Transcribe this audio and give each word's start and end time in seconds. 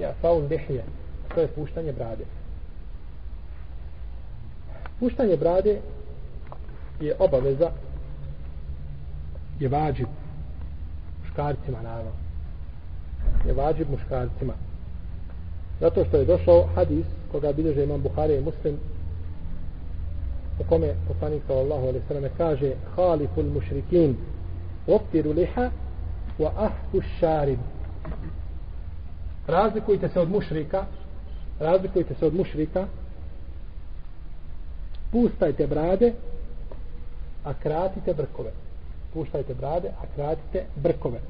Ja, 0.00 0.14
lihije, 0.50 0.84
to 1.34 1.40
je 1.40 1.48
puštanje 1.48 1.92
brade. 1.92 2.24
Puštanje 5.00 5.36
brade 5.36 5.80
je 7.00 7.16
obaveza 7.18 7.70
je 9.60 9.68
vađib 9.68 10.06
muškarcima 11.22 11.82
naravno. 11.82 12.10
Je 13.46 13.52
vađib 13.52 13.90
muškarcima. 13.90 14.52
Zato 15.80 16.04
što 16.04 16.16
je 16.16 16.24
došao 16.24 16.68
hadis 16.74 17.06
koga 17.32 17.52
bilježe 17.52 17.84
imam 17.84 18.02
Buhari 18.02 18.36
i 18.36 18.40
Muslim 18.40 18.76
u 20.60 20.64
kome 20.68 20.94
poslanik 21.08 21.42
sallallahu 21.46 21.82
alaihi 21.82 22.06
sallam 22.08 22.30
kaže 22.36 22.72
haliful 22.96 23.44
mušrikin 23.54 24.16
optiru 24.86 25.32
liha 25.32 25.70
wa 26.38 26.50
ahku 26.56 27.00
šarib 27.20 27.58
razlikujte 29.46 30.08
se 30.08 30.20
od 30.20 30.30
mušrika 30.30 30.86
razlikujte 31.60 32.14
se 32.14 32.26
od 32.26 32.34
mušrika. 32.34 32.86
Pustajte 35.12 35.66
brade 35.66 36.12
a 37.44 37.54
kratite 37.54 38.14
brkove. 38.14 38.52
Puštajte 39.12 39.54
brade 39.54 39.88
a 39.88 40.06
kratite 40.14 40.64
brkove. 40.76 41.20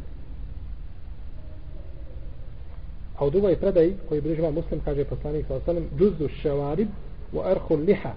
A 3.16 3.24
u 3.26 3.30
drugoj 3.30 3.56
predaji 3.56 3.96
koji 4.08 4.20
bližava 4.20 4.50
muslim 4.50 4.80
kaže 4.84 5.04
poslanik 5.04 5.46
sa 5.46 5.54
osanem 5.54 5.88
džuzu 5.98 6.28
ševarib 6.28 6.88
wa 7.32 7.50
arhu 7.50 7.76
liha 7.76 8.12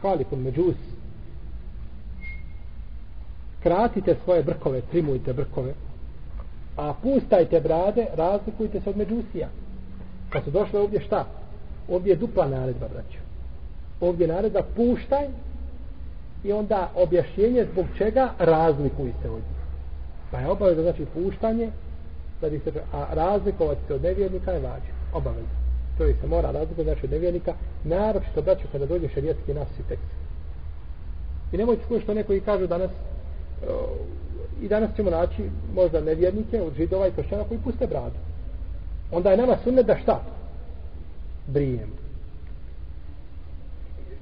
khalifu 0.00 0.36
međus. 0.36 0.76
Kratite 3.62 4.16
svoje 4.24 4.42
brkove 4.42 4.80
trimujte 4.80 5.32
brkove 5.32 5.74
a 6.78 6.94
pustajte 7.02 7.60
brade 7.60 8.06
razlikujte 8.16 8.80
se 8.80 8.90
od 8.90 8.96
međusija 8.96 9.48
kad 10.30 10.44
su 10.44 10.50
došle 10.50 10.80
ovdje 10.80 11.00
šta 11.00 11.24
ovdje 11.88 12.10
je 12.10 12.16
dupla 12.16 12.48
naredba 12.48 12.88
braću. 12.88 13.18
ovdje 14.00 14.24
je 14.24 14.32
naredba 14.34 14.62
puštaj 14.76 15.26
i 16.44 16.52
onda 16.52 16.90
objašnjenje 16.94 17.66
zbog 17.72 17.86
čega 17.98 18.30
razlikuj 18.38 19.12
se 19.22 19.30
od 19.30 19.36
njih 19.36 19.58
pa 20.30 20.38
je 20.38 20.50
obavezno 20.50 20.82
znači 20.82 21.06
puštanje 21.14 21.70
da 22.40 22.50
bi 22.50 22.58
se, 22.58 22.72
a 22.92 23.06
razlikovati 23.14 23.80
se 23.86 23.94
od 23.94 24.02
nevjernika 24.02 24.52
je 24.52 24.60
vađen. 24.60 24.94
obavezno. 25.14 25.58
To 25.98 26.04
je 26.04 26.14
se 26.20 26.26
mora 26.26 26.50
razlikovati 26.50 26.84
znači 26.84 27.06
od 27.06 27.10
nevjernika, 27.10 27.54
naročito 27.84 28.42
braću 28.42 28.68
kada 28.72 28.86
dođe 28.86 29.08
šarijetski 29.08 29.54
nas 29.54 29.68
tekst. 29.88 30.04
I 31.52 31.56
nemojte 31.56 31.82
slušati 31.86 32.04
što 32.04 32.14
neko 32.14 32.32
i 32.32 32.40
kažu 32.40 32.66
danas, 32.66 32.90
i 34.62 34.68
danas 34.68 34.90
ćemo 34.96 35.10
naći 35.10 35.42
možda 35.74 36.00
nevjernike 36.00 36.62
od 36.62 36.74
židova 36.76 37.06
i 37.06 37.10
kršćana 37.10 37.44
koji 37.44 37.60
puste 37.60 37.86
bradu. 37.86 38.16
Onda 39.12 39.30
je 39.30 39.36
nama 39.36 39.56
sunnet 39.64 39.86
da 39.86 39.98
šta? 39.98 40.22
Brijemo. 41.46 41.92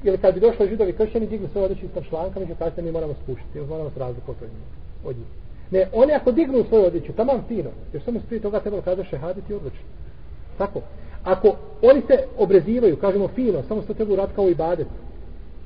Ili 0.03 0.19
kad 0.19 0.34
bi 0.34 0.41
došli 0.41 0.69
židovi 0.69 0.92
kršćani, 0.92 1.27
dignu 1.27 1.48
svoje 1.53 1.64
odjeće 1.64 1.89
sa 1.95 2.03
šlankama 2.03 2.47
mi 2.47 2.55
će 2.77 2.83
mi 2.83 2.92
moramo 2.92 3.14
spuštiti, 3.23 3.61
moramo 3.61 3.91
se 3.91 4.01
razlikovati 4.01 4.45
od 5.05 5.17
njih. 5.17 5.27
Ne, 5.70 5.87
oni 5.92 6.12
ako 6.12 6.33
dignu 6.33 6.64
svoju 6.69 6.84
odjeću, 6.84 7.12
tamam 7.12 7.45
fino, 7.48 7.70
jer 7.92 8.03
samo 8.03 8.20
prije 8.27 8.42
toga 8.42 8.61
trebalo 8.61 8.83
kada 8.83 9.05
šehaditi 9.05 9.55
odlično. 9.55 9.87
Tako. 10.59 10.81
Ako 11.25 11.57
oni 11.83 12.03
se 12.07 12.25
obrezivaju, 12.39 12.97
kažemo 12.97 13.29
fino, 13.29 13.62
samo 13.69 13.83
se 13.83 13.95
treba 13.95 14.12
uraditi 14.12 14.37
kao 14.37 14.48
i 14.48 14.55
badet, 14.55 14.87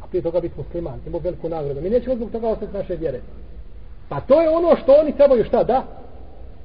a 0.03 0.07
prije 0.07 0.23
toga 0.23 0.41
biti 0.41 0.55
musliman, 0.59 1.01
imao 1.07 1.21
veliku 1.21 1.49
nagradu. 1.49 1.81
Mi 1.81 1.91
nećemo 1.91 2.17
zbog 2.17 2.31
toga 2.31 2.49
ostati 2.49 2.77
naše 2.77 2.97
vjere. 2.97 3.21
Pa 4.11 4.21
to 4.21 4.41
je 4.41 4.51
ono 4.51 4.77
što 4.77 4.93
oni 4.93 5.13
trebaju 5.13 5.45
šta 5.45 5.65
da? 5.65 5.85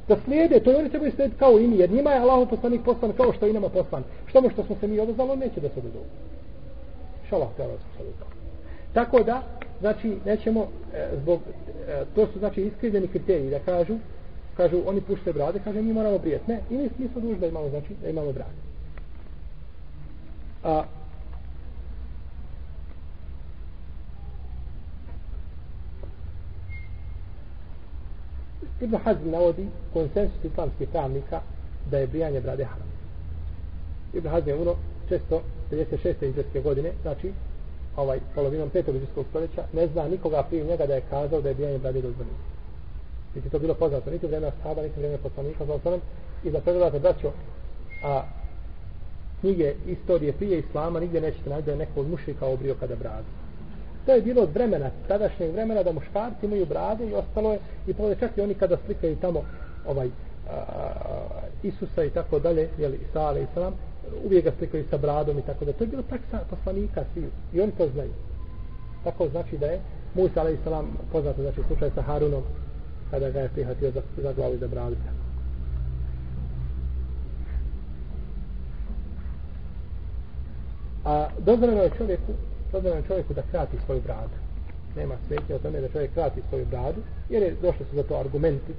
Da 0.08 0.16
slijede, 0.26 0.60
to 0.60 0.72
je 0.72 0.78
oni 0.78 0.90
trebaju 0.90 1.12
slijediti 1.12 1.40
kao 1.40 1.60
i 1.60 1.68
mi, 1.68 1.78
jer 1.78 1.92
njima 1.92 2.12
je 2.12 2.20
Allah 2.20 2.50
poslanik 2.50 2.82
poslan 2.86 3.14
kao 3.18 3.34
što 3.34 3.48
i 3.48 3.54
nama 3.54 3.70
poslan. 3.70 4.04
Što 4.26 4.42
mu 4.42 4.50
što 4.50 4.64
smo 4.64 4.76
se 4.76 4.88
mi 4.88 5.00
odazvali, 5.00 5.32
on 5.32 5.40
neće 5.40 5.62
da 5.62 5.70
se 5.70 5.80
odazovu. 5.80 6.06
Šalah, 7.30 7.48
te 7.58 7.64
Allah 7.64 7.78
Tako 8.94 9.24
da, 9.24 9.42
znači, 9.80 10.18
nećemo, 10.26 10.68
e, 10.94 11.08
zbog, 11.22 11.40
e, 11.88 12.04
to 12.16 12.28
su, 12.28 12.40
znači, 12.40 12.62
iskrivljeni 12.62 13.08
kriteriji, 13.08 13.50
da 13.50 13.60
kažu, 13.60 13.96
kažu, 14.58 14.82
oni 14.86 15.02
pušte 15.02 15.34
brade, 15.34 15.60
kaže, 15.64 15.82
mi 15.82 15.94
moramo 15.94 16.18
brijeti. 16.18 16.52
Ne, 16.52 16.60
i 16.70 16.78
mi 16.78 17.08
smo 17.12 17.22
dužni 17.22 17.40
da 17.40 17.48
imamo, 17.48 17.70
znači, 17.70 17.94
da 18.02 18.10
imamo 18.10 18.32
brade. 18.32 18.60
A, 20.64 20.84
Ibn 28.82 28.96
Hazm 28.96 29.30
navodi 29.30 29.68
konsensus 29.94 30.44
islamskih 30.44 30.90
pravnika 30.90 31.42
da 31.92 31.98
je 31.98 32.08
brijanje 32.08 32.42
brade 32.42 32.64
haram. 32.64 32.88
Ibn 34.14 34.28
Hazm 34.28 34.50
je 34.50 34.56
umro 34.56 34.76
često 35.10 35.42
56. 35.72 36.64
godine, 36.64 36.92
znači 37.02 37.32
ovaj 37.98 38.20
polovinom 38.36 38.70
petog 38.70 38.96
izvjetskog 38.96 39.26
stoljeća 39.30 39.64
ne 39.74 39.88
zna 39.88 40.08
nikoga 40.08 40.44
prije 40.44 40.64
njega 40.64 40.86
da 40.86 40.94
je 40.94 41.02
kazao 41.10 41.42
da 41.42 41.50
je 41.50 41.56
bijanje 41.56 41.78
brade 41.78 42.02
dozvoljeno. 42.02 42.38
Niti 43.36 43.50
to 43.50 43.60
bilo 43.60 43.74
poznato, 43.74 44.12
niti 44.12 44.28
vreme 44.28 44.52
sahaba, 44.58 44.82
niti 44.82 45.00
vreme 45.00 45.18
poslanika, 45.18 45.66
za 45.66 45.74
osanem, 45.74 46.02
i 46.44 46.52
da 46.52 46.60
pregledate, 46.62 47.00
braćo, 47.00 47.32
a 48.04 48.24
knjige 49.40 49.74
istorije 49.88 50.34
prije 50.34 50.60
islama 50.60 51.00
nigdje 51.00 51.22
nećete 51.22 51.50
naći 51.50 51.66
da 51.66 51.72
je 51.72 51.78
neko 51.78 52.00
od 52.00 52.10
mušika 52.10 52.46
obrio 52.46 52.76
kada 52.80 52.96
bradu. 52.96 53.45
To 54.06 54.12
je 54.12 54.22
bilo 54.22 54.42
od 54.42 54.54
vremena, 54.54 54.90
tadašnjeg 55.08 55.52
vremena 55.52 55.84
da 55.84 55.92
muškarci 55.92 56.46
imaju 56.46 56.66
brade 56.66 57.08
i 57.08 57.14
ostalo 57.14 57.52
je, 57.52 57.60
i 57.88 57.94
povede 57.94 58.20
čak 58.20 58.38
i 58.38 58.42
oni 58.42 58.54
kada 58.54 58.78
slikaju 58.86 59.16
tamo 59.16 59.42
ovaj, 59.88 60.08
a, 60.08 60.58
Isusa 61.64 62.04
i 62.04 62.10
tako 62.10 62.40
dalje, 62.40 62.70
jeli, 62.78 63.00
Isa, 63.10 63.20
ale 63.22 63.44
i 63.44 63.48
salam, 63.54 63.74
uvijek 64.26 64.46
ga 64.46 64.52
slikaju 64.58 64.86
sa 64.90 64.98
bradom 64.98 65.40
i 65.40 65.42
tako 65.42 65.66
da. 65.66 65.74
To 65.74 65.84
je 65.84 65.88
bilo 65.88 66.04
praksa 66.04 66.40
poslanika 66.50 67.04
svi. 67.14 67.30
I 67.54 67.62
oni 67.62 67.72
to 67.72 67.88
znaju. 67.94 68.12
Tako 69.04 69.28
znači 69.28 69.58
da 69.58 69.66
je 69.66 69.80
Musa 70.16 70.42
alaih 70.42 70.60
salam 70.64 70.98
poznato 71.12 71.42
znači 71.42 71.62
slučaj 71.68 71.90
sa 71.96 72.02
Harunom 72.02 72.44
kada 73.12 73.30
ga 73.30 73.40
je 73.40 73.50
prihvatio 73.50 73.92
za, 73.92 74.02
za 74.18 74.34
glavu 74.34 74.54
i 74.54 74.58
za 74.58 74.68
bradu. 74.68 74.96
A 81.06 81.28
dozvoljeno 81.40 81.82
je 81.82 81.92
čovjeku 81.98 82.34
dozvoljeno 82.76 83.08
čovjeku 83.08 83.34
da 83.34 83.50
krati 83.52 83.78
svoju 83.86 84.02
bradu. 84.02 84.36
Nema 84.96 85.16
smetnje 85.28 85.56
o 85.56 85.60
tome 85.60 85.82
da 85.82 85.90
čovjek 85.90 86.14
krati 86.14 86.42
svoju 86.50 86.66
bradu, 86.66 87.02
jer 87.30 87.44
je 87.44 87.56
došlo 87.62 87.86
su 87.90 87.96
za 87.96 88.04
to 88.04 88.16
argumenti. 88.16 88.74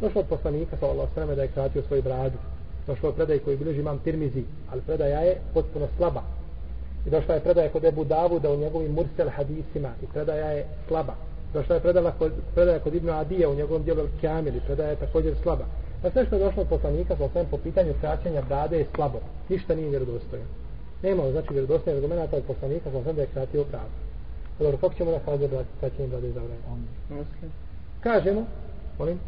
Došlo 0.00 0.20
od 0.20 0.26
poslanika, 0.26 0.76
sallallahu 0.76 1.14
sallam, 1.14 1.36
da 1.36 1.42
je 1.42 1.54
kratio 1.56 1.82
svoju 1.82 2.02
bradu 2.02 2.38
došlo 2.86 3.08
je 3.08 3.14
predaj 3.14 3.38
koji 3.38 3.56
bilježi 3.56 3.80
imam 3.80 3.98
Tirmizi, 3.98 4.44
ali 4.70 4.82
predaja 4.82 5.20
je 5.20 5.40
potpuno 5.54 5.86
slaba. 5.96 6.22
I 7.06 7.10
došla 7.10 7.34
je 7.34 7.40
predaja 7.40 7.68
kod 7.68 7.84
Ebu 7.84 8.04
Davuda 8.04 8.50
u 8.50 8.56
njegovim 8.56 8.92
Mursel 8.92 9.28
hadisima 9.28 9.90
i 10.02 10.06
predaja 10.12 10.50
je 10.50 10.66
slaba. 10.88 11.14
Došla 11.52 11.74
je 11.74 11.80
predala 11.80 12.12
kod, 12.18 12.32
predaja 12.54 12.78
kod 12.78 12.94
Ibnu 12.94 13.12
Adija 13.12 13.48
u 13.48 13.54
njegovom 13.54 13.82
dijelu 13.82 14.08
Kjamili, 14.20 14.60
predaja 14.66 14.90
je 14.90 14.96
također 14.96 15.34
slaba. 15.42 15.64
Pa 16.02 16.10
sve 16.10 16.26
što 16.26 16.36
je 16.36 16.44
došlo 16.44 16.62
od 16.62 16.68
poslanika 16.68 17.16
sa 17.16 17.24
osvijem 17.24 17.46
po 17.50 17.56
pitanju 17.56 17.94
kraćenja 18.00 18.42
brade 18.48 18.78
je 18.78 18.86
slabo. 18.94 19.18
Ništa 19.48 19.74
nije 19.74 19.90
vjerodostojno. 19.90 20.44
Nema 21.02 21.30
znači 21.30 21.52
vjerodostojno 21.52 21.98
argumenta 21.98 22.36
od 22.36 22.42
poslanika 22.42 22.90
sa 22.90 22.98
osvijem 22.98 23.16
da 23.16 23.22
je 23.22 23.28
kratio 23.28 23.64
bradu. 23.64 23.94
Dobro, 24.58 24.76
kako 24.76 24.94
ćemo 24.94 25.10
da 25.10 25.18
kaže 25.18 25.48
da 25.48 25.64
kraćenje 25.80 26.08
brade 26.08 26.26
je 26.26 26.32
zabranjeno? 26.32 26.84
Kažemo, 28.00 28.44
molim? 28.98 29.18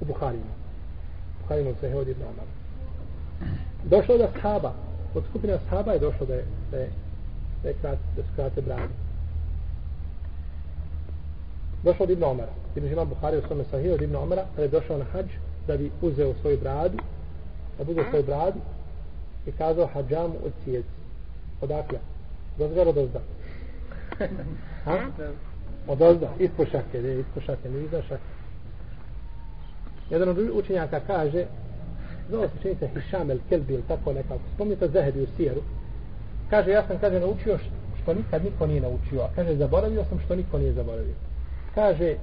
U 0.00 0.04
Buharinu. 0.04 0.52
Buharinu 1.40 1.74
se 1.80 1.92
hodi 1.92 2.14
do 2.14 2.24
Omara. 2.24 2.52
Došlo 3.84 4.18
da 4.18 4.28
shaba, 4.38 4.72
od 5.14 5.24
skupine 5.30 5.58
shaba 5.66 5.92
je 5.92 5.98
došlo 5.98 6.26
da 6.26 6.34
je, 6.34 6.44
da 6.70 6.76
je, 6.76 6.90
da 7.62 7.68
je 7.68 7.74
krat, 7.80 7.98
da 8.16 8.22
skrate 8.32 8.62
brade. 8.62 8.94
Došlo 11.82 12.04
od 12.04 12.10
Ibn 12.10 12.24
Omara. 12.24 12.52
Ibn 12.76 12.88
Žima 12.88 13.04
Buhari 13.04 13.38
u 13.38 13.42
svome 13.46 13.64
sahiju 13.70 13.94
od 13.94 14.02
Ibn 14.02 14.16
Omara, 14.16 14.44
kada 14.50 14.62
je 14.62 14.68
došao 14.68 14.98
na 14.98 15.04
hađ, 15.04 15.26
da 15.66 15.76
bi 15.76 15.90
uzeo 16.02 16.34
svoju 16.40 16.58
bradu, 16.60 16.98
da 17.78 17.84
bi 17.84 17.92
uzeo 17.92 18.04
svoju 18.10 18.24
bradu 18.24 18.58
i 19.46 19.52
kazao 19.52 19.86
hađamu 19.86 20.34
od 20.44 20.52
cijeci. 20.64 20.88
Odakle? 21.60 21.98
Dozgar 22.58 22.88
od 22.88 22.98
ozda. 22.98 23.20
Ha? 24.84 24.98
Od 25.86 26.02
ozda, 26.02 26.28
ispod 26.38 26.68
šake, 26.70 27.02
ne, 27.02 27.20
ispod 27.20 27.42
šake, 27.42 27.70
ne 27.70 27.84
iza 27.84 28.02
šake. 28.02 28.22
Jedan 30.10 30.28
od 30.28 30.38
učenjaka 30.38 31.00
kaže, 31.00 31.44
zove 32.30 32.48
se 32.48 32.54
čini 32.62 32.74
se 32.74 32.88
Hišam 32.88 33.30
el 33.30 33.38
Kelbi 33.48 33.74
ili 33.74 33.82
tako 33.88 34.12
nekako, 34.12 34.40
spomnite 34.54 34.88
Zahebi 34.88 35.22
u 35.22 35.26
Sijeru, 35.36 35.62
kaže, 36.50 36.70
ja 36.70 36.86
sam, 36.86 36.98
kaže, 36.98 37.20
naučio 37.20 37.58
što 38.02 38.14
nikad 38.14 38.44
niko 38.44 38.66
nije 38.66 38.80
naučio, 38.80 39.20
a 39.20 39.28
kaže, 39.34 39.56
zaboravio 39.56 40.04
sam 40.04 40.20
što 40.24 40.36
niko 40.36 40.58
nije 40.58 40.72
zaboravio. 40.72 41.14
Kaže, 41.74 42.16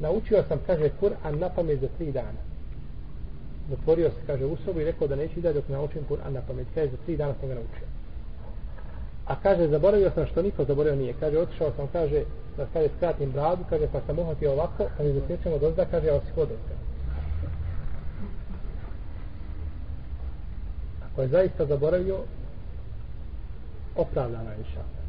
naučio 0.00 0.42
sam, 0.48 0.58
kaže, 0.66 0.90
Kur'an 1.00 1.38
na 1.38 1.48
pamet 1.48 1.80
za 1.80 1.88
tri 1.98 2.12
dana. 2.12 2.51
Zatvorio 3.70 4.10
se, 4.10 4.26
kaže, 4.26 4.44
u 4.44 4.56
sobu 4.56 4.80
i 4.80 4.84
rekao 4.84 5.08
da 5.08 5.16
neće 5.16 5.40
da 5.40 5.52
dok 5.52 5.68
ne 5.68 5.76
naučim 5.76 6.02
Kur'an 6.08 6.32
na 6.32 6.40
pamet. 6.46 6.66
Kaže, 6.74 6.90
za 6.90 6.96
tri 7.06 7.16
dana 7.16 7.34
sam 7.40 7.48
ga 7.48 7.54
naučio. 7.54 7.86
A 9.26 9.34
kaže, 9.42 9.68
zaboravio 9.68 10.10
sam 10.10 10.26
što 10.26 10.42
niko 10.42 10.64
zaboravio 10.64 11.00
nije. 11.00 11.14
Kaže, 11.20 11.38
otišao 11.38 11.72
sam, 11.76 11.86
kaže, 11.92 12.24
da 12.56 12.66
kaže, 12.72 12.88
skratim 12.96 13.30
bradu, 13.30 13.64
kaže, 13.70 13.86
pa 13.92 14.00
sam 14.06 14.18
uhvatio 14.18 14.52
ovako, 14.52 14.84
pa 14.96 15.04
mi 15.04 15.12
zasjećamo 15.12 15.58
dozda, 15.58 15.84
kaže, 15.84 16.06
ja 16.06 16.14
osi 16.14 16.30
hodao. 16.34 16.56
Ako 21.12 21.22
je 21.22 21.28
zaista 21.28 21.66
zaboravio, 21.66 22.18
opravdana 23.96 24.50
je 24.50 24.64
šala. 24.74 25.02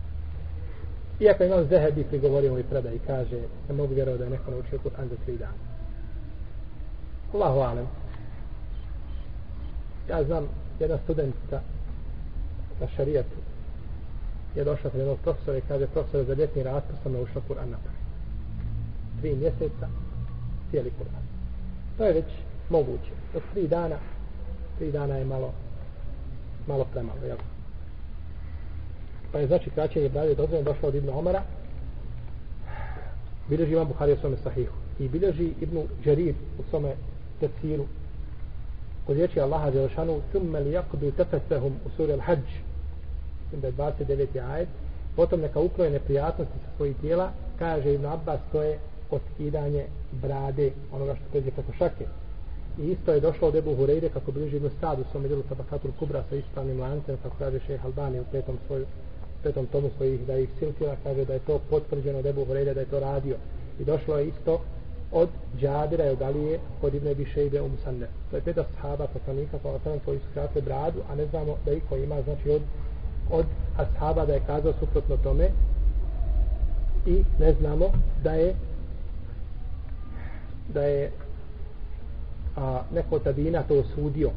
Iako 1.19 1.43
imam 1.43 1.67
Zehebi 1.67 2.03
prigovorio 2.03 2.51
ovoj 2.51 2.63
predaj 2.63 2.95
i 2.95 2.99
kaže, 3.07 3.41
ne 3.69 3.75
mogu 3.75 3.93
vjerovati 3.93 4.19
da 4.19 4.25
je 4.25 4.31
neko 4.31 4.51
naučio 4.51 4.79
Kur'an 4.79 5.09
za 5.09 5.15
tri 5.25 5.37
dana. 5.37 5.63
Allahu 7.33 7.59
alem. 7.59 8.02
Ja 10.09 10.23
znam 10.23 10.47
jedna 10.79 10.97
studentica 11.03 11.61
na 12.81 12.87
šarijetu 12.87 13.37
je 14.55 14.63
došla 14.63 14.89
kod 14.89 14.99
jednog 14.99 15.17
profesora 15.23 15.57
i 15.57 15.61
kaže 15.67 15.87
profesor 15.87 16.25
za 16.25 16.33
ljetni 16.33 16.63
raspust 16.63 17.03
sam 17.03 17.13
naučila 17.13 17.41
Kur'an 17.47 17.69
na 17.71 17.77
prvi. 17.77 17.97
Tri 19.21 19.35
mjeseca 19.35 19.87
cijeli 20.71 20.91
Kur'an. 20.99 21.23
To 21.97 22.05
je 22.05 22.13
već 22.13 22.25
moguće. 22.69 23.11
Od 23.35 23.41
tri 23.53 23.67
dana 23.67 23.95
tri 24.77 24.91
dana 24.91 25.15
je 25.15 25.25
malo 25.25 25.53
malo 26.67 26.85
premalo, 26.93 27.19
jel? 27.25 27.37
Pa 29.31 29.39
je 29.39 29.47
znači 29.47 29.69
kraćenje 29.69 30.09
brade 30.09 30.35
dozvoljeno 30.35 30.71
došlo 30.71 30.89
od 30.89 30.95
Ibn 30.95 31.09
Omara 31.09 31.41
bilježi 33.49 33.73
Imam 33.73 33.87
Buhari 33.87 34.13
u 34.13 34.17
svome 34.17 34.37
sahihu 34.43 34.73
i 34.99 35.09
bilježi 35.09 35.53
Ibn 35.61 35.77
Đarir 36.05 36.35
u 36.59 36.63
svome 36.69 36.95
tefsiru 37.39 37.85
kod 39.07 39.15
riječi 39.15 39.39
Allaha 39.39 39.71
Đelšanu 39.71 40.21
thumme 40.31 40.59
li 40.59 40.71
yakudu 40.71 41.11
tefesehum 41.11 41.73
u 41.85 41.89
suri 41.97 42.13
Al-Hajj 42.13 42.41
da 43.61 43.71
29. 43.71 44.51
ajed 44.53 44.67
potom 45.15 45.39
neka 45.41 45.59
ukroje 45.59 45.89
neprijatnosti 45.89 46.53
sa 46.65 46.75
svojih 46.77 46.95
tijela 47.01 47.31
kaže 47.59 47.93
Ibn 47.93 48.05
Abbas 48.05 48.39
to 48.51 48.61
je 48.61 48.79
otkidanje 49.11 49.85
brade 50.11 50.71
onoga 50.91 51.15
što 51.15 51.25
pređe 51.31 51.51
preko 51.51 51.73
šake 51.77 52.05
i 52.79 52.91
isto 52.91 53.13
je 53.13 53.19
došlo 53.19 53.47
od 53.47 53.55
Ebu 53.55 53.75
Hureyre 53.75 54.09
kako 54.09 54.31
bliži 54.31 54.57
Ibn 54.57 54.69
Sad 54.79 54.99
u 54.99 55.03
svom 55.11 55.23
djelu 55.23 55.43
Tabakatul 55.43 55.91
Kubra 55.99 56.23
sa 56.29 56.35
ispravnim 56.35 56.79
lancem 56.79 57.17
kako 57.23 57.35
kaže 57.39 57.59
šeha 57.59 57.87
Albani 57.87 58.19
u 58.19 58.23
petom, 58.31 58.57
svoju, 58.67 58.85
petom 59.43 59.65
tomu 59.65 59.89
svojih 59.97 60.27
da 60.27 60.37
ih 60.37 60.49
silkila 60.59 60.95
kaže 61.03 61.25
da 61.25 61.33
je 61.33 61.39
to 61.39 61.59
potvrđeno 61.69 62.19
od 62.19 62.25
Ebu 62.25 62.45
Hureyre 62.45 62.73
da 62.73 62.79
je 62.79 62.85
to 62.85 62.99
radio 62.99 63.35
i 63.79 63.83
došlo 63.85 64.17
je 64.17 64.27
isto 64.27 64.61
od 65.13 65.29
Džabira 65.59 66.05
i 66.05 66.09
od 66.09 66.21
Alije 66.21 66.59
kod 66.81 66.93
Ibne 66.93 67.15
Bišejbe 67.15 67.61
u 67.61 67.69
Musanne 67.69 68.07
to 68.31 68.35
je 68.35 68.41
peta 68.41 68.63
sahaba 68.75 69.07
poslanika 69.07 69.57
pa 69.63 69.69
osanem 69.69 69.99
koji 70.05 70.19
su 70.19 70.25
kratili 70.33 70.65
bradu 70.65 70.99
a 71.09 71.15
ne 71.15 71.25
znamo 71.25 71.57
da 71.65 71.71
iko 71.71 71.97
ima 71.97 72.21
znači 72.21 72.49
od 72.49 72.61
od 73.29 73.45
ashaba 73.77 74.25
da 74.25 74.33
je 74.33 74.41
kazao 74.47 74.73
suprotno 74.79 75.17
tome. 75.17 75.49
I 77.05 77.23
ne 77.39 77.53
znamo 77.53 77.85
da 78.23 78.31
je 78.31 78.55
da 80.73 80.83
je 80.83 81.11
a, 82.55 82.81
neko 82.93 83.19
tabina 83.19 83.63
to 83.63 83.79
osudio. 83.79 84.29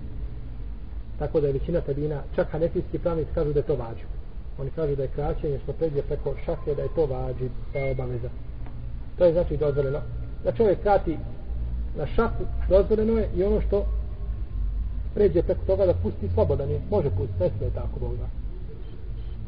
Tako 1.18 1.40
da 1.40 1.46
je 1.46 1.52
većina 1.52 1.80
tabina 1.80 2.22
čak 2.36 2.48
hanefijski 2.50 2.98
pravnici 2.98 3.30
kažu 3.34 3.52
da 3.52 3.58
je 3.58 3.66
to 3.66 3.76
vađu 3.76 4.06
oni 4.58 4.70
kažu 4.70 4.96
da 4.96 5.02
je 5.02 5.08
kraćenje 5.08 5.58
što 5.62 5.72
pređe 5.72 6.02
preko 6.02 6.34
šake 6.44 6.74
da 6.74 6.82
je 6.82 6.88
to 6.94 7.06
vađi 7.06 7.48
da 7.72 7.78
je 7.78 7.92
obaveza. 7.92 8.28
To 9.18 9.24
je 9.24 9.32
znači 9.32 9.56
dozvoljeno 9.56 10.00
da 10.46 10.52
čovjek 10.52 10.82
krati 10.82 11.18
na 11.96 12.06
šaku 12.06 12.44
dozvoljeno 12.68 13.18
je 13.18 13.28
i 13.36 13.44
ono 13.44 13.60
što 13.60 13.86
pređe 15.14 15.42
preko 15.42 15.60
toga 15.66 15.86
da 15.86 15.94
pusti 15.94 16.28
slobodan 16.34 16.70
je. 16.70 16.80
Može 16.90 17.10
pustiti, 17.10 17.40
ne 17.40 17.50
smije 17.56 17.70
tako 17.70 18.00
Bog 18.00 18.16
da 18.16 18.26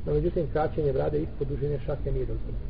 no 0.06 0.14
međutim 0.14 0.46
kraćenje 0.52 0.92
brade 0.92 1.18
ispod 1.18 1.48
dužine 1.48 1.78
šake 1.86 2.12
nije 2.12 2.26
dozvoljeno. 2.26 2.68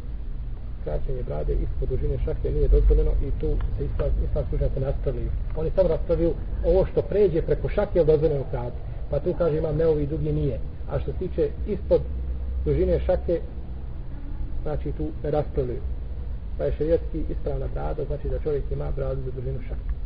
Kraćenje 0.85 1.23
brade 1.23 1.53
ispod 1.53 1.89
dužine 1.89 2.19
šake 2.25 2.51
nije 2.51 2.69
dozvoljeno 2.69 3.11
i 3.27 3.31
tu 3.41 3.51
se 3.79 3.85
islam, 3.85 4.11
islam 4.29 4.45
služate 4.49 4.81
nastavljaju 4.81 5.31
oni 5.57 5.71
samo 5.75 5.89
raspravljaju 5.89 6.33
ovo 6.65 6.87
što 6.87 7.03
pređe 7.03 7.43
preko 7.43 7.69
šake 7.69 7.99
je 7.99 8.05
dozvoljeno 8.05 8.45
krati? 8.51 8.77
Pa 9.11 9.21
tu 9.21 9.35
kaže 9.39 9.59
imam 9.59 9.77
neovi 9.77 10.07
dugi 10.07 10.33
nije. 10.33 10.61
A 10.91 10.99
što 10.99 11.13
se 11.13 11.19
tiče 11.19 11.49
ispod 11.67 12.01
dužine 12.65 13.01
šake 13.01 13.41
znači 14.63 14.93
tu 14.93 15.07
ne 15.23 15.31
raspravljaju 15.31 15.81
pa 16.59 16.65
je 16.65 16.73
šerijetski 16.73 17.25
ispravna 17.29 17.67
brada 17.75 18.05
znači 18.05 18.29
da 18.29 18.39
čovjek 18.39 18.65
ima 18.71 18.91
bradu 18.97 19.23
za 19.23 19.31
dužinu 19.31 19.61
šake 19.69 19.98